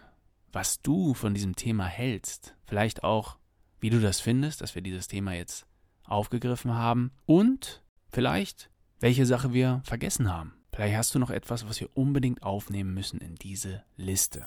was 0.53 0.81
du 0.81 1.15
von 1.15 1.35
diesem 1.35 1.57
Thema 1.57 1.87
hältst, 1.87 2.55
vielleicht 2.65 3.03
auch, 3.03 3.39
wie 3.81 3.91
du 3.91 4.01
das 4.01 4.21
findest, 4.21 4.61
dass 4.61 4.75
wir 4.75 4.83
dieses 4.83 5.09
Thema 5.09 5.35
jetzt 5.35 5.67
aufgegriffen 6.13 6.75
haben 6.75 7.11
und 7.27 7.83
vielleicht, 8.11 8.71
welche 9.01 9.27
Sache 9.27 9.53
wir 9.53 9.83
vergessen 9.85 10.33
haben. 10.33 10.55
Vielleicht 10.73 10.97
hast 10.97 11.15
du 11.15 11.19
noch 11.19 11.31
etwas, 11.31 11.69
was 11.69 11.81
wir 11.81 11.91
unbedingt 11.95 12.43
aufnehmen 12.43 12.95
müssen 12.95 13.21
in 13.21 13.35
diese 13.35 13.83
Liste. 13.97 14.47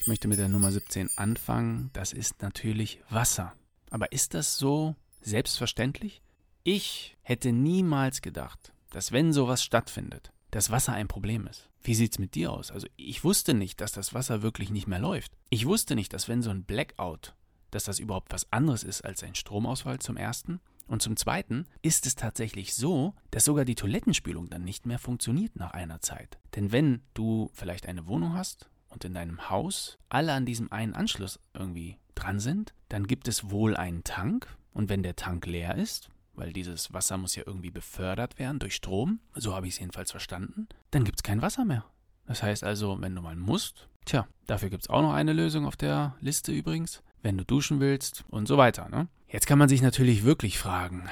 Ich 0.00 0.06
möchte 0.06 0.28
mit 0.28 0.38
der 0.38 0.48
Nummer 0.48 0.70
17 0.70 1.10
anfangen. 1.16 1.90
Das 1.92 2.12
ist 2.12 2.40
natürlich 2.40 3.00
Wasser. 3.10 3.52
Aber 3.90 4.12
ist 4.12 4.34
das 4.34 4.56
so 4.56 4.94
selbstverständlich? 5.20 6.22
Ich 6.62 7.16
hätte 7.22 7.52
niemals 7.52 8.22
gedacht, 8.22 8.72
dass 8.90 9.12
wenn 9.12 9.32
sowas 9.32 9.62
stattfindet, 9.62 10.32
das 10.50 10.70
Wasser 10.70 10.92
ein 10.92 11.08
Problem 11.08 11.46
ist. 11.46 11.68
Wie 11.82 11.94
sieht's 11.94 12.18
mit 12.18 12.34
dir 12.34 12.52
aus? 12.52 12.70
Also 12.70 12.86
ich 12.96 13.24
wusste 13.24 13.54
nicht, 13.54 13.80
dass 13.80 13.92
das 13.92 14.14
Wasser 14.14 14.42
wirklich 14.42 14.70
nicht 14.70 14.86
mehr 14.86 14.98
läuft. 14.98 15.32
Ich 15.50 15.66
wusste 15.66 15.94
nicht, 15.94 16.12
dass 16.12 16.28
wenn 16.28 16.42
so 16.42 16.50
ein 16.50 16.64
Blackout, 16.64 17.34
dass 17.70 17.84
das 17.84 17.98
überhaupt 17.98 18.32
was 18.32 18.52
anderes 18.52 18.82
ist 18.82 19.02
als 19.02 19.22
ein 19.22 19.34
Stromausfall 19.34 19.98
zum 19.98 20.16
ersten. 20.16 20.60
Und 20.86 21.02
zum 21.02 21.16
zweiten 21.16 21.66
ist 21.82 22.06
es 22.06 22.16
tatsächlich 22.16 22.74
so, 22.74 23.14
dass 23.30 23.44
sogar 23.44 23.64
die 23.64 23.74
Toilettenspülung 23.74 24.48
dann 24.48 24.64
nicht 24.64 24.86
mehr 24.86 24.98
funktioniert 24.98 25.54
nach 25.54 25.72
einer 25.72 26.00
Zeit. 26.00 26.38
Denn 26.56 26.72
wenn 26.72 27.02
du 27.14 27.50
vielleicht 27.52 27.86
eine 27.86 28.06
Wohnung 28.06 28.34
hast 28.34 28.70
und 28.88 29.04
in 29.04 29.14
deinem 29.14 29.50
Haus 29.50 29.98
alle 30.08 30.32
an 30.32 30.46
diesem 30.46 30.72
einen 30.72 30.94
Anschluss 30.94 31.38
irgendwie 31.52 31.98
dran 32.14 32.40
sind, 32.40 32.74
dann 32.88 33.06
gibt 33.06 33.28
es 33.28 33.50
wohl 33.50 33.76
einen 33.76 34.02
Tank 34.02 34.48
und 34.72 34.88
wenn 34.88 35.02
der 35.02 35.16
Tank 35.16 35.44
leer 35.46 35.76
ist, 35.76 36.08
weil 36.34 36.52
dieses 36.52 36.92
Wasser 36.92 37.18
muss 37.18 37.36
ja 37.36 37.42
irgendwie 37.46 37.70
befördert 37.70 38.38
werden 38.38 38.58
durch 38.58 38.74
Strom, 38.76 39.20
so 39.34 39.54
habe 39.54 39.66
ich 39.66 39.74
es 39.74 39.80
jedenfalls 39.80 40.10
verstanden, 40.10 40.68
dann 40.90 41.04
gibt 41.04 41.18
es 41.18 41.22
kein 41.22 41.42
Wasser 41.42 41.64
mehr. 41.64 41.84
Das 42.26 42.42
heißt 42.42 42.64
also, 42.64 43.00
wenn 43.00 43.14
du 43.14 43.22
mal 43.22 43.36
musst, 43.36 43.88
tja, 44.04 44.26
dafür 44.46 44.70
gibt 44.70 44.84
es 44.84 44.90
auch 44.90 45.02
noch 45.02 45.14
eine 45.14 45.32
Lösung 45.32 45.66
auf 45.66 45.76
der 45.76 46.16
Liste 46.20 46.52
übrigens, 46.52 47.02
wenn 47.22 47.36
du 47.36 47.44
duschen 47.44 47.80
willst 47.80 48.24
und 48.28 48.46
so 48.46 48.56
weiter. 48.56 48.88
Ne? 48.88 49.08
Jetzt 49.28 49.46
kann 49.46 49.58
man 49.58 49.68
sich 49.68 49.82
natürlich 49.82 50.24
wirklich 50.24 50.58
fragen, 50.58 51.08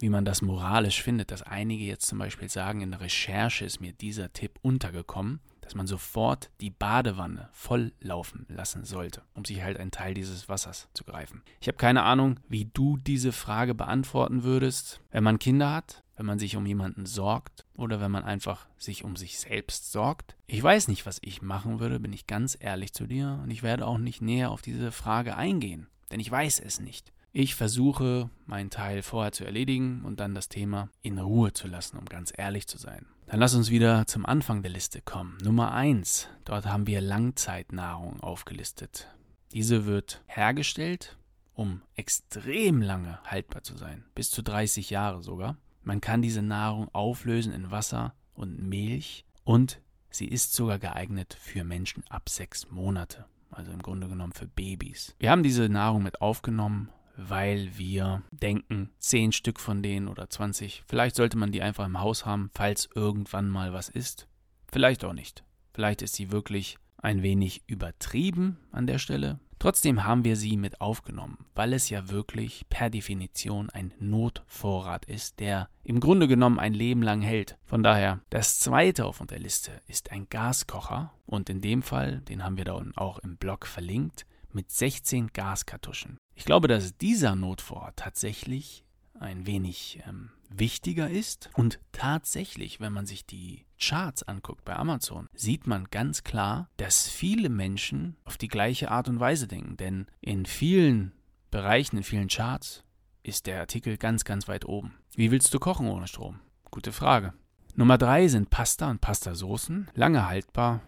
wie 0.00 0.08
man 0.08 0.24
das 0.24 0.42
moralisch 0.42 1.02
findet, 1.02 1.30
dass 1.30 1.42
einige 1.42 1.84
jetzt 1.84 2.06
zum 2.06 2.18
Beispiel 2.18 2.48
sagen, 2.48 2.80
in 2.80 2.90
der 2.90 3.00
Recherche 3.00 3.64
ist 3.64 3.80
mir 3.80 3.92
dieser 3.92 4.32
Tipp 4.32 4.58
untergekommen 4.62 5.40
dass 5.64 5.74
man 5.74 5.86
sofort 5.86 6.50
die 6.60 6.70
Badewanne 6.70 7.48
voll 7.52 7.92
laufen 8.00 8.46
lassen 8.48 8.84
sollte, 8.84 9.22
um 9.32 9.44
sich 9.44 9.62
halt 9.62 9.78
einen 9.80 9.90
Teil 9.90 10.12
dieses 10.12 10.48
Wassers 10.48 10.88
zu 10.92 11.04
greifen. 11.04 11.42
Ich 11.60 11.68
habe 11.68 11.78
keine 11.78 12.02
Ahnung, 12.02 12.38
wie 12.48 12.66
du 12.66 12.98
diese 12.98 13.32
Frage 13.32 13.74
beantworten 13.74 14.44
würdest, 14.44 15.00
wenn 15.10 15.24
man 15.24 15.38
Kinder 15.38 15.72
hat, 15.72 16.03
wenn 16.16 16.26
man 16.26 16.38
sich 16.38 16.56
um 16.56 16.66
jemanden 16.66 17.06
sorgt 17.06 17.64
oder 17.74 18.00
wenn 18.00 18.10
man 18.10 18.24
einfach 18.24 18.66
sich 18.78 19.04
um 19.04 19.16
sich 19.16 19.38
selbst 19.38 19.92
sorgt. 19.92 20.36
Ich 20.46 20.62
weiß 20.62 20.88
nicht, 20.88 21.06
was 21.06 21.18
ich 21.22 21.42
machen 21.42 21.80
würde, 21.80 22.00
bin 22.00 22.12
ich 22.12 22.26
ganz 22.26 22.56
ehrlich 22.58 22.92
zu 22.92 23.06
dir 23.06 23.40
und 23.42 23.50
ich 23.50 23.62
werde 23.62 23.86
auch 23.86 23.98
nicht 23.98 24.22
näher 24.22 24.50
auf 24.50 24.62
diese 24.62 24.92
Frage 24.92 25.36
eingehen, 25.36 25.88
denn 26.10 26.20
ich 26.20 26.30
weiß 26.30 26.60
es 26.60 26.80
nicht. 26.80 27.12
Ich 27.36 27.56
versuche, 27.56 28.30
meinen 28.46 28.70
Teil 28.70 29.02
vorher 29.02 29.32
zu 29.32 29.44
erledigen 29.44 30.02
und 30.04 30.20
dann 30.20 30.36
das 30.36 30.48
Thema 30.48 30.88
in 31.02 31.18
Ruhe 31.18 31.52
zu 31.52 31.66
lassen, 31.66 31.98
um 31.98 32.04
ganz 32.04 32.32
ehrlich 32.36 32.68
zu 32.68 32.78
sein. 32.78 33.06
Dann 33.26 33.40
lass 33.40 33.54
uns 33.54 33.70
wieder 33.70 34.06
zum 34.06 34.24
Anfang 34.24 34.62
der 34.62 34.70
Liste 34.70 35.00
kommen. 35.00 35.36
Nummer 35.42 35.72
1. 35.72 36.28
Dort 36.44 36.66
haben 36.66 36.86
wir 36.86 37.00
Langzeitnahrung 37.00 38.20
aufgelistet. 38.20 39.08
Diese 39.52 39.84
wird 39.84 40.22
hergestellt, 40.26 41.16
um 41.54 41.82
extrem 41.96 42.82
lange 42.82 43.18
haltbar 43.24 43.64
zu 43.64 43.76
sein, 43.76 44.04
bis 44.14 44.30
zu 44.30 44.42
30 44.42 44.90
Jahre 44.90 45.22
sogar. 45.22 45.56
Man 45.84 46.00
kann 46.00 46.22
diese 46.22 46.42
Nahrung 46.42 46.88
auflösen 46.94 47.52
in 47.52 47.70
Wasser 47.70 48.14
und 48.32 48.58
Milch 48.58 49.26
und 49.44 49.80
sie 50.10 50.26
ist 50.26 50.54
sogar 50.54 50.78
geeignet 50.78 51.36
für 51.38 51.62
Menschen 51.62 52.02
ab 52.08 52.28
sechs 52.30 52.70
Monate, 52.70 53.26
also 53.50 53.70
im 53.70 53.82
Grunde 53.82 54.08
genommen 54.08 54.32
für 54.32 54.48
Babys. 54.48 55.14
Wir 55.18 55.30
haben 55.30 55.42
diese 55.42 55.68
Nahrung 55.68 56.02
mit 56.02 56.22
aufgenommen, 56.22 56.88
weil 57.16 57.76
wir 57.76 58.22
denken, 58.30 58.90
zehn 58.98 59.32
Stück 59.32 59.60
von 59.60 59.82
denen 59.82 60.08
oder 60.08 60.28
20, 60.28 60.82
vielleicht 60.86 61.16
sollte 61.16 61.36
man 61.36 61.52
die 61.52 61.62
einfach 61.62 61.84
im 61.84 62.00
Haus 62.00 62.24
haben, 62.24 62.50
falls 62.54 62.88
irgendwann 62.94 63.50
mal 63.50 63.72
was 63.72 63.88
ist. 63.90 64.26
Vielleicht 64.72 65.04
auch 65.04 65.12
nicht. 65.12 65.44
Vielleicht 65.74 66.02
ist 66.02 66.14
sie 66.14 66.32
wirklich 66.32 66.78
ein 66.96 67.22
wenig 67.22 67.62
übertrieben 67.66 68.58
an 68.72 68.86
der 68.86 68.98
Stelle. 68.98 69.38
Trotzdem 69.64 70.04
haben 70.04 70.24
wir 70.24 70.36
sie 70.36 70.58
mit 70.58 70.82
aufgenommen, 70.82 71.46
weil 71.54 71.72
es 71.72 71.88
ja 71.88 72.10
wirklich 72.10 72.66
per 72.68 72.90
Definition 72.90 73.70
ein 73.70 73.94
Notvorrat 73.98 75.06
ist, 75.06 75.40
der 75.40 75.70
im 75.82 76.00
Grunde 76.00 76.28
genommen 76.28 76.58
ein 76.58 76.74
Leben 76.74 77.00
lang 77.00 77.22
hält. 77.22 77.56
Von 77.64 77.82
daher, 77.82 78.20
das 78.28 78.58
zweite 78.58 79.06
auf 79.06 79.22
unserer 79.22 79.38
Liste 79.38 79.80
ist 79.86 80.12
ein 80.12 80.28
Gaskocher 80.28 81.14
und 81.24 81.48
in 81.48 81.62
dem 81.62 81.80
Fall, 81.80 82.20
den 82.28 82.44
haben 82.44 82.58
wir 82.58 82.66
da 82.66 82.74
unten 82.74 82.94
auch 82.98 83.20
im 83.20 83.38
Blog 83.38 83.66
verlinkt, 83.66 84.26
mit 84.52 84.70
16 84.70 85.32
Gaskartuschen. 85.32 86.18
Ich 86.34 86.44
glaube, 86.44 86.68
dass 86.68 86.98
dieser 86.98 87.34
Notvorrat 87.34 87.96
tatsächlich 87.96 88.83
ein 89.18 89.46
wenig 89.46 90.00
ähm, 90.06 90.30
wichtiger 90.48 91.08
ist. 91.10 91.50
Und 91.54 91.78
tatsächlich, 91.92 92.80
wenn 92.80 92.92
man 92.92 93.06
sich 93.06 93.26
die 93.26 93.64
Charts 93.80 94.22
anguckt 94.22 94.64
bei 94.64 94.76
Amazon, 94.76 95.28
sieht 95.34 95.66
man 95.66 95.88
ganz 95.90 96.24
klar, 96.24 96.68
dass 96.76 97.08
viele 97.08 97.48
Menschen 97.48 98.16
auf 98.24 98.36
die 98.36 98.48
gleiche 98.48 98.90
Art 98.90 99.08
und 99.08 99.20
Weise 99.20 99.46
denken. 99.46 99.76
Denn 99.76 100.06
in 100.20 100.46
vielen 100.46 101.12
Bereichen, 101.50 101.98
in 101.98 102.04
vielen 102.04 102.28
Charts 102.28 102.84
ist 103.22 103.46
der 103.46 103.60
Artikel 103.60 103.96
ganz, 103.96 104.24
ganz 104.24 104.48
weit 104.48 104.66
oben. 104.66 104.94
Wie 105.14 105.30
willst 105.30 105.52
du 105.54 105.58
kochen 105.58 105.88
ohne 105.88 106.06
Strom? 106.06 106.40
Gute 106.70 106.92
Frage. 106.92 107.32
Nummer 107.76 107.98
drei 107.98 108.28
sind 108.28 108.50
Pasta 108.50 108.90
und 108.90 109.00
Pastasoßen, 109.00 109.88
lange 109.94 110.28
haltbar, 110.28 110.80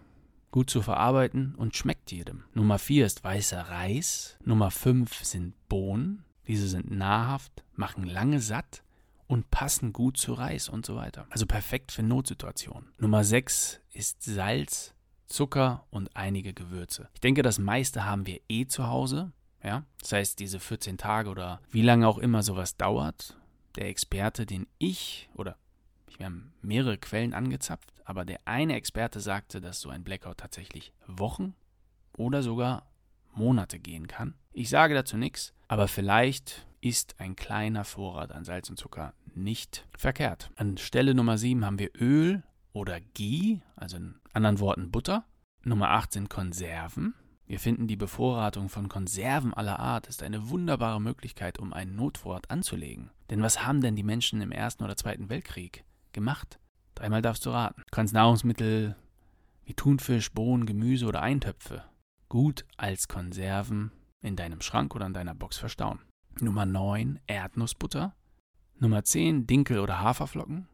gut 0.50 0.70
zu 0.70 0.82
verarbeiten 0.82 1.54
und 1.56 1.76
schmeckt 1.76 2.12
jedem. 2.12 2.44
Nummer 2.54 2.78
4 2.78 3.06
ist 3.06 3.24
weißer 3.24 3.60
Reis. 3.60 4.38
Nummer 4.44 4.70
5 4.70 5.24
sind 5.24 5.54
Bohnen. 5.68 6.24
Diese 6.46 6.68
sind 6.68 6.90
nahrhaft, 6.90 7.64
machen 7.74 8.04
lange 8.04 8.40
satt 8.40 8.82
und 9.26 9.50
passen 9.50 9.92
gut 9.92 10.16
zu 10.16 10.32
Reis 10.32 10.68
und 10.68 10.86
so 10.86 10.96
weiter. 10.96 11.26
Also 11.30 11.46
perfekt 11.46 11.92
für 11.92 12.02
Notsituationen. 12.02 12.92
Nummer 12.98 13.24
6 13.24 13.80
ist 13.92 14.22
Salz, 14.22 14.94
Zucker 15.26 15.84
und 15.90 16.14
einige 16.16 16.54
Gewürze. 16.54 17.08
Ich 17.14 17.20
denke, 17.20 17.42
das 17.42 17.58
meiste 17.58 18.04
haben 18.04 18.26
wir 18.26 18.40
eh 18.48 18.66
zu 18.66 18.86
Hause. 18.86 19.32
Ja? 19.62 19.84
Das 20.00 20.12
heißt, 20.12 20.38
diese 20.38 20.60
14 20.60 20.98
Tage 20.98 21.30
oder 21.30 21.60
wie 21.70 21.82
lange 21.82 22.06
auch 22.06 22.18
immer 22.18 22.42
sowas 22.42 22.76
dauert, 22.76 23.36
der 23.74 23.88
Experte, 23.88 24.46
den 24.46 24.66
ich 24.78 25.28
oder 25.34 25.56
wir 26.16 26.26
haben 26.26 26.54
mehrere 26.62 26.96
Quellen 26.96 27.34
angezapft, 27.34 27.92
aber 28.04 28.24
der 28.24 28.40
eine 28.46 28.74
Experte 28.74 29.20
sagte, 29.20 29.60
dass 29.60 29.80
so 29.80 29.90
ein 29.90 30.04
Blackout 30.04 30.38
tatsächlich 30.38 30.92
Wochen 31.06 31.54
oder 32.16 32.42
sogar 32.42 32.86
Monate 33.34 33.78
gehen 33.78 34.06
kann. 34.06 34.34
Ich 34.52 34.70
sage 34.70 34.94
dazu 34.94 35.18
nichts, 35.18 35.52
aber 35.68 35.88
vielleicht 35.88 36.66
ist 36.80 37.16
ein 37.18 37.36
kleiner 37.36 37.84
Vorrat 37.84 38.32
an 38.32 38.44
Salz 38.44 38.70
und 38.70 38.78
Zucker 38.78 39.14
nicht 39.34 39.86
verkehrt. 39.96 40.50
An 40.56 40.76
Stelle 40.78 41.14
Nummer 41.14 41.38
7 41.38 41.64
haben 41.64 41.78
wir 41.78 41.90
Öl 42.00 42.42
oder 42.72 43.00
Ghee, 43.00 43.60
also 43.74 43.96
in 43.96 44.14
anderen 44.32 44.60
Worten 44.60 44.90
Butter. 44.90 45.24
Nummer 45.64 45.90
8 45.90 46.12
sind 46.12 46.30
Konserven. 46.30 47.14
Wir 47.46 47.60
finden, 47.60 47.86
die 47.86 47.96
Bevorratung 47.96 48.68
von 48.68 48.88
Konserven 48.88 49.54
aller 49.54 49.78
Art 49.78 50.06
ist 50.08 50.22
eine 50.22 50.48
wunderbare 50.48 51.00
Möglichkeit, 51.00 51.58
um 51.58 51.72
einen 51.72 51.94
Notvorrat 51.94 52.50
anzulegen. 52.50 53.10
Denn 53.30 53.42
was 53.42 53.64
haben 53.64 53.80
denn 53.80 53.96
die 53.96 54.02
Menschen 54.02 54.40
im 54.40 54.52
Ersten 54.52 54.84
oder 54.84 54.96
Zweiten 54.96 55.28
Weltkrieg? 55.28 55.84
gemacht? 56.16 56.58
Dreimal 56.96 57.22
darfst 57.22 57.46
du 57.46 57.50
raten. 57.50 57.82
Du 57.82 57.90
kannst 57.92 58.14
Nahrungsmittel 58.14 58.96
wie 59.64 59.74
Thunfisch, 59.74 60.32
Bohnen, 60.32 60.66
Gemüse 60.66 61.06
oder 61.06 61.22
Eintöpfe 61.22 61.84
gut 62.28 62.64
als 62.76 63.06
Konserven 63.06 63.92
in 64.22 64.36
deinem 64.36 64.60
Schrank 64.60 64.94
oder 64.94 65.06
in 65.06 65.14
deiner 65.14 65.34
Box 65.34 65.58
verstauen. 65.58 66.00
Nummer 66.40 66.66
9 66.66 67.20
Erdnussbutter. 67.26 68.14
Nummer 68.78 69.04
10 69.04 69.46
Dinkel 69.46 69.78
oder 69.78 70.00
Haferflocken. 70.00 70.68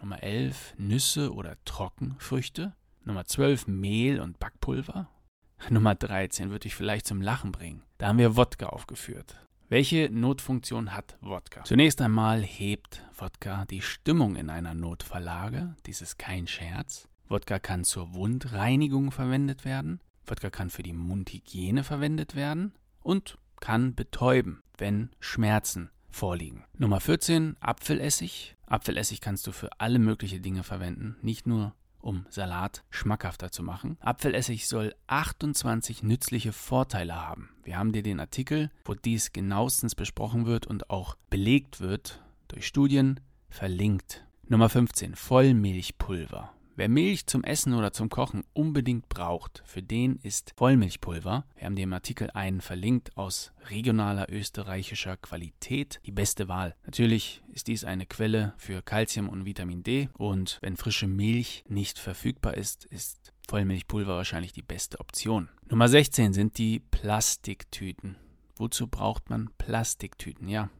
Nummer 0.00 0.22
11 0.22 0.74
Nüsse 0.76 1.32
oder 1.32 1.56
Trockenfrüchte. 1.64 2.74
Nummer 3.04 3.24
12 3.24 3.68
Mehl 3.68 4.20
und 4.20 4.38
Backpulver. 4.38 5.08
Nummer 5.70 5.94
13 5.94 6.50
würde 6.50 6.66
ich 6.66 6.74
vielleicht 6.74 7.06
zum 7.06 7.22
Lachen 7.22 7.52
bringen. 7.52 7.82
Da 7.98 8.08
haben 8.08 8.18
wir 8.18 8.36
Wodka 8.36 8.66
aufgeführt. 8.66 9.36
Welche 9.68 10.10
Notfunktion 10.10 10.94
hat 10.94 11.16
Wodka? 11.20 11.64
Zunächst 11.64 12.00
einmal 12.00 12.42
hebt 12.42 13.02
Wodka 13.16 13.64
die 13.66 13.80
Stimmung 13.80 14.36
in 14.36 14.50
einer 14.50 14.74
Notverlage. 14.74 15.74
Dies 15.86 16.02
ist 16.02 16.18
kein 16.18 16.46
Scherz. 16.46 17.08
Wodka 17.28 17.58
kann 17.58 17.84
zur 17.84 18.14
Wundreinigung 18.14 19.10
verwendet 19.10 19.64
werden. 19.64 20.00
Wodka 20.26 20.50
kann 20.50 20.70
für 20.70 20.82
die 20.82 20.92
Mundhygiene 20.92 21.84
verwendet 21.84 22.34
werden 22.34 22.72
und 23.04 23.38
kann 23.60 23.94
betäuben, 23.94 24.62
wenn 24.76 25.10
Schmerzen 25.20 25.90
vorliegen. 26.10 26.64
Nummer 26.76 27.00
14, 27.00 27.56
Apfelessig. 27.60 28.56
Apfelessig 28.66 29.20
kannst 29.20 29.46
du 29.46 29.52
für 29.52 29.68
alle 29.78 29.98
möglichen 29.98 30.42
Dinge 30.42 30.62
verwenden, 30.62 31.16
nicht 31.22 31.46
nur 31.46 31.74
um 32.00 32.26
Salat 32.28 32.84
schmackhafter 32.90 33.50
zu 33.50 33.62
machen. 33.62 33.96
Apfelessig 34.00 34.68
soll 34.68 34.94
28 35.06 36.02
nützliche 36.02 36.52
Vorteile 36.52 37.14
haben. 37.14 37.50
Wir 37.62 37.78
haben 37.78 37.92
dir 37.92 38.02
den 38.02 38.20
Artikel, 38.20 38.70
wo 38.84 38.94
dies 38.94 39.32
genauestens 39.32 39.94
besprochen 39.94 40.44
wird 40.44 40.66
und 40.66 40.90
auch 40.90 41.16
belegt 41.30 41.80
wird 41.80 42.22
durch 42.48 42.66
Studien, 42.66 43.20
verlinkt. 43.48 44.26
Nummer 44.46 44.68
15. 44.68 45.14
Vollmilchpulver. 45.14 46.53
Wer 46.76 46.88
Milch 46.88 47.26
zum 47.26 47.44
Essen 47.44 47.72
oder 47.72 47.92
zum 47.92 48.08
Kochen 48.08 48.42
unbedingt 48.52 49.08
braucht, 49.08 49.62
für 49.64 49.80
den 49.80 50.16
ist 50.24 50.54
Vollmilchpulver, 50.56 51.44
wir 51.54 51.64
haben 51.64 51.76
dem 51.76 51.92
Artikel 51.92 52.30
einen 52.30 52.60
verlinkt, 52.60 53.16
aus 53.16 53.52
regionaler 53.70 54.26
österreichischer 54.28 55.16
Qualität 55.16 56.00
die 56.04 56.10
beste 56.10 56.48
Wahl. 56.48 56.74
Natürlich 56.84 57.44
ist 57.52 57.68
dies 57.68 57.84
eine 57.84 58.06
Quelle 58.06 58.54
für 58.56 58.82
Kalzium 58.82 59.28
und 59.28 59.44
Vitamin 59.44 59.84
D 59.84 60.08
und 60.14 60.58
wenn 60.62 60.76
frische 60.76 61.06
Milch 61.06 61.62
nicht 61.68 62.00
verfügbar 62.00 62.54
ist, 62.54 62.86
ist 62.86 63.32
Vollmilchpulver 63.48 64.16
wahrscheinlich 64.16 64.52
die 64.52 64.62
beste 64.62 64.98
Option. 64.98 65.48
Nummer 65.70 65.86
16 65.86 66.32
sind 66.32 66.58
die 66.58 66.80
Plastiktüten. 66.80 68.16
Wozu 68.56 68.88
braucht 68.88 69.30
man 69.30 69.50
Plastiktüten? 69.58 70.48
Ja, 70.48 70.70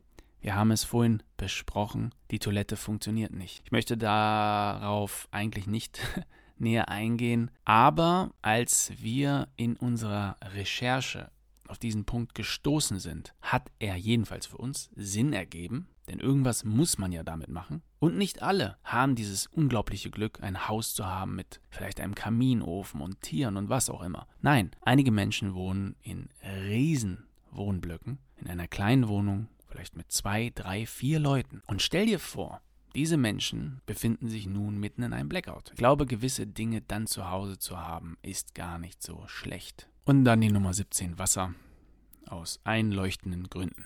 wir 0.44 0.56
haben 0.56 0.72
es 0.72 0.84
vorhin 0.84 1.22
besprochen, 1.38 2.14
die 2.30 2.38
Toilette 2.38 2.76
funktioniert 2.76 3.32
nicht. 3.32 3.62
Ich 3.64 3.72
möchte 3.72 3.96
darauf 3.96 5.26
eigentlich 5.30 5.66
nicht 5.66 6.00
näher 6.58 6.90
eingehen, 6.90 7.50
aber 7.64 8.30
als 8.42 8.92
wir 9.00 9.48
in 9.56 9.74
unserer 9.74 10.36
Recherche 10.44 11.30
auf 11.66 11.78
diesen 11.78 12.04
Punkt 12.04 12.34
gestoßen 12.34 12.98
sind, 12.98 13.32
hat 13.40 13.70
er 13.78 13.96
jedenfalls 13.96 14.44
für 14.44 14.58
uns 14.58 14.90
Sinn 14.94 15.32
ergeben, 15.32 15.88
denn 16.08 16.20
irgendwas 16.20 16.62
muss 16.62 16.98
man 16.98 17.10
ja 17.10 17.22
damit 17.22 17.48
machen. 17.48 17.80
Und 17.98 18.18
nicht 18.18 18.42
alle 18.42 18.76
haben 18.84 19.14
dieses 19.14 19.46
unglaubliche 19.46 20.10
Glück, 20.10 20.42
ein 20.42 20.68
Haus 20.68 20.92
zu 20.92 21.06
haben 21.06 21.36
mit 21.36 21.62
vielleicht 21.70 22.00
einem 22.00 22.14
Kaminofen 22.14 23.00
und 23.00 23.22
Tieren 23.22 23.56
und 23.56 23.70
was 23.70 23.88
auch 23.88 24.02
immer. 24.02 24.28
Nein, 24.42 24.72
einige 24.82 25.10
Menschen 25.10 25.54
wohnen 25.54 25.96
in 26.02 26.28
riesen 26.68 27.24
Wohnblöcken, 27.50 28.18
in 28.36 28.48
einer 28.48 28.68
kleinen 28.68 29.08
Wohnung 29.08 29.48
vielleicht 29.74 29.96
mit 29.96 30.12
zwei, 30.12 30.52
drei, 30.54 30.86
vier 30.86 31.18
Leuten. 31.18 31.60
Und 31.66 31.82
stell 31.82 32.06
dir 32.06 32.20
vor, 32.20 32.60
diese 32.94 33.16
Menschen 33.16 33.80
befinden 33.86 34.28
sich 34.28 34.46
nun 34.46 34.78
mitten 34.78 35.02
in 35.02 35.12
einem 35.12 35.28
Blackout. 35.28 35.70
Ich 35.70 35.76
glaube, 35.76 36.06
gewisse 36.06 36.46
Dinge 36.46 36.80
dann 36.80 37.08
zu 37.08 37.28
Hause 37.28 37.58
zu 37.58 37.80
haben, 37.80 38.16
ist 38.22 38.54
gar 38.54 38.78
nicht 38.78 39.02
so 39.02 39.26
schlecht. 39.26 39.88
Und 40.04 40.24
dann 40.24 40.40
die 40.40 40.52
Nummer 40.52 40.72
17 40.72 41.18
Wasser. 41.18 41.54
Aus 42.26 42.60
einleuchtenden 42.62 43.50
Gründen. 43.50 43.84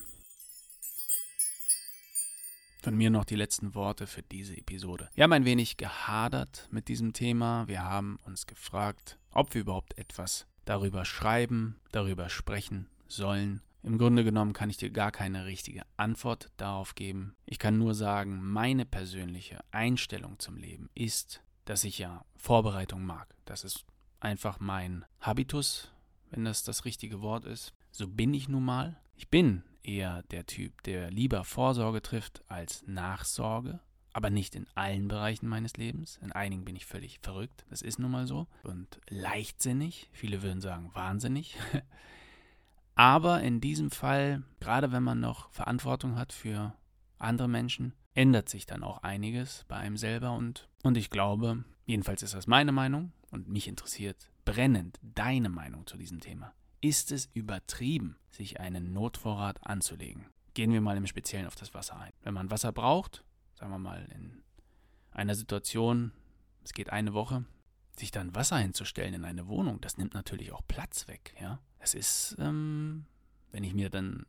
Von 2.83 2.95
mir 2.95 3.09
noch 3.09 3.25
die 3.25 3.35
letzten 3.35 3.75
Worte 3.75 4.07
für 4.07 4.23
diese 4.23 4.57
Episode. 4.57 5.09
Wir 5.15 5.25
haben 5.25 5.33
ein 5.33 5.47
wenig 5.47 5.79
gehadert 5.79 6.69
mit 6.71 6.89
diesem 6.89 7.15
Thema. 7.15 7.67
Wir 7.67 7.83
haben 7.83 8.19
uns 8.27 8.47
gefragt, 8.47 9.19
ob 9.31 9.55
wir 9.55 9.63
überhaupt 9.63 9.97
etwas 9.97 10.47
darüber 10.67 11.07
schreiben, 11.07 11.81
darüber 11.93 12.29
sprechen 12.29 12.89
sollen. 13.09 13.63
Im 13.83 13.99
Grunde 13.99 14.25
genommen 14.25 14.53
kann 14.53 14.71
ich 14.71 14.77
dir 14.77 14.91
gar 14.91 15.13
keine 15.13 15.47
richtige 15.47 15.83
Antwort 15.97 16.51
darauf 16.57 16.95
geben. 16.95 17.37
Ich 17.47 17.59
kann 17.59 17.79
nur 17.79 17.95
sagen, 17.95 18.43
meine 18.43 18.85
persönliche 18.85 19.61
Einstellung 19.71 20.39
zum 20.39 20.57
Leben 20.57 20.91
ist, 20.95 21.43
dass 21.65 21.85
ich 21.85 21.99
ja 21.99 22.25
Vorbereitung 22.37 23.05
mag. 23.05 23.35
Das 23.45 23.65
ist 23.65 23.85
einfach 24.21 24.59
mein 24.59 25.05
Habitus, 25.21 25.93
wenn 26.31 26.45
das 26.45 26.65
das 26.65 26.85
richtige 26.85 27.21
Wort 27.21 27.45
ist. 27.45 27.73
So 27.91 28.09
bin 28.09 28.35
ich 28.35 28.49
nun 28.49 28.65
mal. 28.65 29.01
Ich 29.17 29.29
bin 29.29 29.63
eher 29.83 30.23
der 30.25 30.47
Typ, 30.47 30.83
der 30.83 31.11
lieber 31.11 31.45
Vorsorge 31.45 32.03
trifft 32.03 32.43
als 32.49 32.85
Nachsorge, 32.87 33.81
aber 34.13 34.31
nicht 34.31 34.55
in 34.55 34.67
allen 34.75 35.09
Bereichen 35.09 35.49
meines 35.49 35.77
Lebens. 35.77 36.19
In 36.23 36.33
einigen 36.33 36.65
bin 36.65 36.77
ich 36.77 36.87
völlig 36.87 37.21
verrückt, 37.23 37.65
das 37.71 37.83
ist 37.83 37.99
nun 37.99 38.11
mal 38.11 38.27
so. 38.27 38.47
Und 38.63 39.01
leichtsinnig, 39.09 40.09
viele 40.13 40.43
würden 40.43 40.61
sagen 40.61 40.91
wahnsinnig. 40.95 41.57
Aber 42.99 43.43
in 43.43 43.61
diesem 43.61 43.93
Fall, 43.93 44.43
gerade 44.59 44.91
wenn 44.91 45.05
man 45.05 45.21
noch 45.21 45.53
Verantwortung 45.53 46.17
hat 46.17 46.33
für 46.33 46.75
andere 47.21 47.47
Menschen, 47.47 47.95
ändert 48.13 48.49
sich 48.49 48.67
dann 48.67 48.83
auch 48.83 49.05
einiges 49.05 49.65
bei 49.69 49.77
einem 49.77 49.97
selber 49.97 50.33
und, 50.33 50.69
und 50.83 50.97
ich 50.97 51.09
glaube, 51.09 51.63
jedenfalls 51.87 52.25
ist 52.25 52.35
das 52.35 52.49
meine 52.49 52.73
Meinung 52.73 53.13
und 53.31 53.49
mich 53.49 53.69
interessiert 53.69 54.29
brennend 54.45 54.99
deine 55.01 55.49
Meinung 55.49 55.87
zu 55.87 55.97
diesem 55.97 56.19
Thema. 56.19 56.53
Ist 56.81 57.13
es 57.13 57.27
übertrieben, 57.35 58.19
sich 58.31 58.59
einen 58.59 58.93
Notvorrat 58.93 59.65
anzulegen? 59.65 60.27
Gehen 60.55 60.73
wir 60.73 60.81
mal 60.81 60.97
im 60.97 61.07
Speziellen 61.07 61.47
auf 61.47 61.55
das 61.55 61.75
Wasser 61.75 62.01
ein. 62.01 62.13
Wenn 62.23 62.35
man 62.35 62.51
Wasser 62.51 62.73
braucht, 62.73 63.23
sagen 63.55 63.71
wir 63.71 63.79
mal 63.79 64.09
in 64.13 64.43
einer 65.13 65.37
Situation, 65.37 66.11
es 66.65 66.73
geht 66.73 66.91
eine 66.91 67.15
Woche, 67.15 67.45
sich 67.97 68.11
dann 68.11 68.35
Wasser 68.35 68.59
hinzustellen 68.59 69.15
in 69.15 69.25
eine 69.25 69.47
Wohnung, 69.47 69.81
das 69.81 69.99
nimmt 69.99 70.15
natürlich 70.15 70.51
auch 70.51 70.63
Platz 70.67 71.07
weg, 71.07 71.37
ja. 71.41 71.61
Es 71.79 71.95
ist, 71.95 72.37
ähm, 72.39 73.07
wenn 73.53 73.65
ich 73.65 73.75
mir 73.75 73.91
dann 73.91 74.27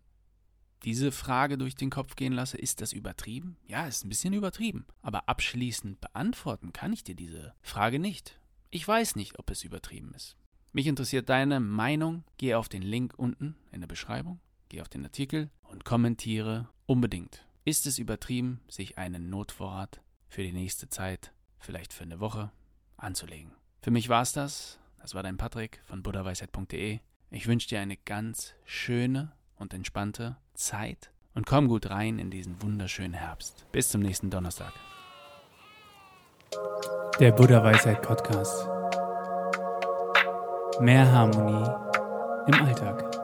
diese 0.84 1.12
Frage 1.12 1.58
durch 1.58 1.76
den 1.76 1.90
Kopf 1.90 2.16
gehen 2.16 2.34
lasse, 2.34 2.58
ist 2.58 2.82
das 2.82 2.94
übertrieben? 2.94 3.58
Ja, 3.68 3.86
ist 3.88 4.06
ein 4.06 4.10
bisschen 4.10 4.34
übertrieben. 4.34 4.86
Aber 5.02 5.28
abschließend 5.28 6.00
beantworten 6.00 6.72
kann 6.72 6.94
ich 6.94 7.04
dir 7.04 7.16
diese 7.16 7.54
Frage 7.62 8.00
nicht. 8.00 8.40
Ich 8.70 8.88
weiß 8.88 9.16
nicht, 9.16 9.40
ob 9.40 9.50
es 9.50 9.64
übertrieben 9.64 10.14
ist. 10.14 10.38
Mich 10.72 10.88
interessiert 10.88 11.30
deine 11.30 11.60
Meinung. 11.60 12.24
Geh 12.38 12.54
auf 12.54 12.70
den 12.70 12.84
Link 12.84 13.14
unten 13.18 13.56
in 13.72 13.82
der 13.82 13.88
Beschreibung, 13.88 14.40
geh 14.70 14.82
auf 14.82 14.90
den 14.90 15.04
Artikel 15.04 15.50
und 15.64 15.84
kommentiere 15.84 16.70
unbedingt. 16.86 17.46
Ist 17.66 17.88
es 17.88 17.98
übertrieben, 17.98 18.62
sich 18.68 18.98
einen 18.98 19.30
Notvorrat 19.30 20.02
für 20.28 20.44
die 20.44 20.54
nächste 20.54 20.88
Zeit, 20.88 21.34
vielleicht 21.58 21.92
für 21.92 22.04
eine 22.04 22.20
Woche, 22.20 22.52
anzulegen? 22.98 23.52
Für 23.82 23.92
mich 23.92 24.10
war 24.10 24.22
es 24.22 24.32
das. 24.32 24.80
Das 25.00 25.16
war 25.16 25.24
dein 25.24 25.38
Patrick 25.38 25.82
von 25.86 26.04
buddhaweisheit.de. 26.04 27.00
Ich 27.32 27.48
wünsche 27.48 27.68
dir 27.68 27.80
eine 27.80 27.96
ganz 27.96 28.56
schöne 28.66 29.32
und 29.58 29.76
entspannte 29.76 30.38
Zeit 30.56 31.12
und 31.36 31.46
komm 31.46 31.68
gut 31.68 31.92
rein 31.92 32.18
in 32.18 32.32
diesen 32.32 32.60
wunderschönen 32.64 33.14
Herbst. 33.14 33.68
Bis 33.72 33.90
zum 33.90 34.02
nächsten 34.02 34.32
Donnerstag. 34.32 34.74
Der 37.20 37.32
Buddha 37.32 37.64
Weisheit 37.64 38.02
Podcast. 38.02 38.68
Mehr 40.82 41.12
Harmonie 41.12 41.70
im 42.48 42.66
Alltag. 42.66 43.19